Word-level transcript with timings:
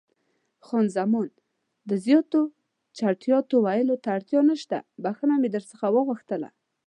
خان 0.65 0.85
زمان: 0.97 1.27
د 1.89 1.91
زیاتو 2.05 2.41
چټیاتو 2.97 3.55
ویلو 3.65 3.95
ته 4.03 4.07
اړتیا 4.17 4.41
نشته، 4.51 4.77
بښنه 5.03 5.35
مې 5.41 5.49
در 5.55 5.63
څخه 5.71 5.85
وغوښتله. 5.95 6.49